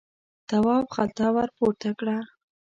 تواب 0.49 0.85
خلته 0.95 1.25
ور 1.35 1.49
پورته 1.57 1.89
کړه. 1.99 2.17